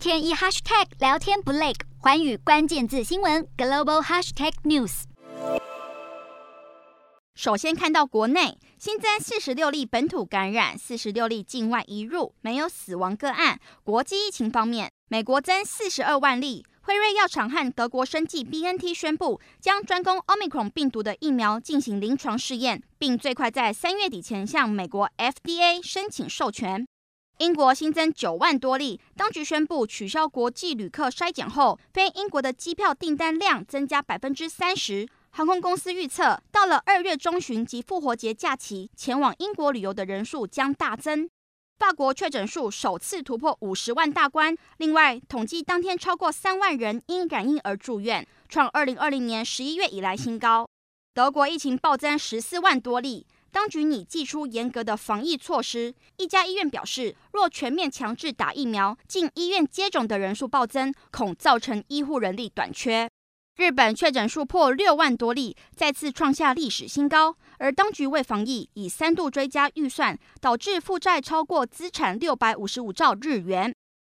[0.00, 5.02] 天一 hashtag 聊天不累，寰宇关键字新闻 global hashtag news。
[7.34, 13.60] 首先看到国内新增四十六例本土感染，四十六例境外移入，没有死亡个案。
[13.84, 26.86] 国际疫情方面，美国增四十二万例，辉瑞药厂和德国生技 BNT 宣布将专攻 Omicron 病毒的疫苗进行临床试验，并最快在三月底前向美国 FDA 申请授权。
[27.40, 35.08] 英国新增九万多例，当局宣布取消国际旅客筛检后，非英国的机票订单量增加百分之三十。
[35.30, 41.30] 航空公司预测，到了二月中旬及复活节假期，前往英国旅游的人数将大增。
[41.78, 50.68] 法国确诊数首次突破五十万大关，另外统计当天超过三万人因染疫而住院，创二零二零年十一月以来新高。
[51.14, 55.94] 德国疫情暴增十四万多例，当局拟祭出严格的防疫措施。
[56.16, 63.10] 一家医院表示，若全面强制打疫苗，进医院接种的人数暴增，恐造成医护人力短缺。
[63.56, 67.36] 日本确诊数破六万多例，再次创下历史新高。
[67.58, 73.74] 而当局为防疫，已三度追加预算，导致负债超过资产六百五十五兆日元。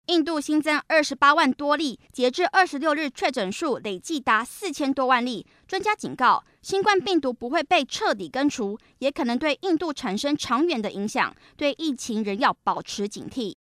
[0.07, 5.47] 印度新增二十八万多例，截至二十六日，确诊数累计达四千多万例。
[5.65, 13.55] 专家警告，新冠病毒不会被彻底根除，也可能对印度产生长远的影响，对疫情仍要保持警惕。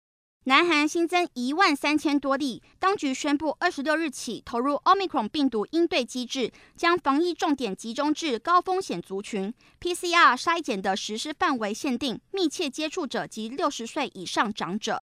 [0.46, 15.00] 南韩新增一万三千多例，当局宣布二十六日起投入 Omicron 病毒应对机制，将防疫重点集中至高风险族群，PCR 筛检的实施范围限定密切接触者及六十岁以上长者。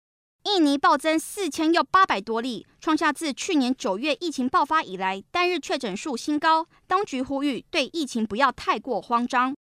[0.44, 6.66] 印尼暴增四千又八百多例，创下自去年九月疫情爆发以来单日确诊数新高。
[6.86, 9.54] 当局呼吁对疫情不要太过慌张。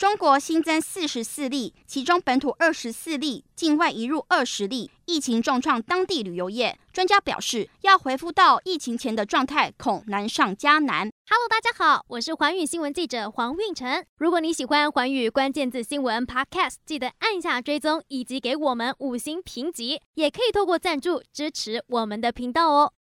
[0.00, 6.78] 中国新增四十四例，其中本土二十四例，境外移入二十例，疫情重创当地旅游业。
[6.90, 11.10] 专家表示，要恢复到疫情前的状态，恐难上加难。
[11.28, 14.02] Hello，大家好，我是环宇新闻记者黄运成。
[14.16, 22.94] 如果你喜欢环宇关键字新闻 Podcast，记得按下追踪以及给我们五星评级，也可以透过赞助支持我们的频道哦。